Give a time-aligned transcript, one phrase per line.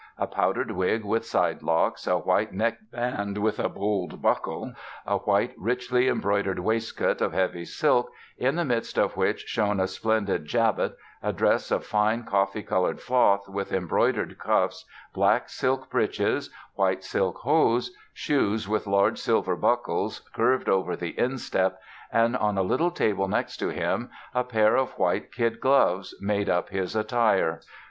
[0.17, 4.73] A powdered wig with sidelocks, a white neckband with a bold buckle,
[5.05, 9.85] a white richly embroidered waistcoat of heavy silk, in the midst of which shone a
[9.85, 16.49] splendid jabot, a dress of fine coffee colored cloth with embroidered cuffs, black silk breeches,
[16.73, 21.79] white silk hose, shoes with large silver buckles curved over the instep,
[22.11, 26.49] and on a little table next to him a pair of white kid gloves made
[26.49, 27.61] up his attire."